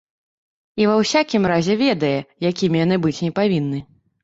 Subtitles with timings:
[0.81, 2.11] І ва ўсякім разе ведае,
[2.51, 3.87] якімі яны быць не павінны.